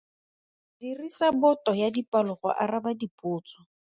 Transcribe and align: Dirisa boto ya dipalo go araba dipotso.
Dirisa 0.79 1.27
boto 1.41 1.71
ya 1.81 1.89
dipalo 1.95 2.31
go 2.41 2.49
araba 2.63 2.91
dipotso. 3.01 3.59